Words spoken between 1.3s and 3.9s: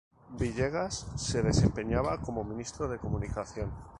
desempeñaba como Ministro de Comunicación.